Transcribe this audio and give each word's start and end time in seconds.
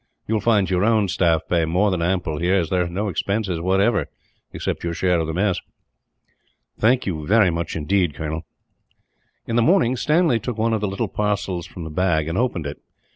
You 0.27 0.33
will 0.33 0.41
find 0.41 0.67
your 0.67 0.83
own 0.83 1.09
staff 1.09 1.43
pay 1.47 1.63
more 1.65 1.91
than 1.91 2.01
ample, 2.01 2.39
here; 2.39 2.55
as 2.55 2.71
there 2.71 2.85
are 2.85 2.89
no 2.89 3.07
expenses, 3.07 3.59
whatever, 3.61 4.07
except 4.51 4.83
your 4.83 4.95
share 4.95 5.19
of 5.19 5.27
the 5.27 5.31
mess." 5.35 5.59
"Thank 6.79 7.05
you 7.05 7.27
very 7.27 7.51
much, 7.51 7.75
indeed, 7.75 8.15
Colonel." 8.15 8.43
In 9.45 9.57
the 9.57 9.61
morning, 9.61 9.95
Stanley 9.95 10.39
took 10.39 10.57
one 10.57 10.73
of 10.73 10.81
the 10.81 10.87
little 10.87 11.07
parcels 11.07 11.67
from 11.67 11.83
the 11.83 11.91
bag 11.91 12.27
and 12.27 12.35
opened 12.35 12.65
it. 12.65 12.81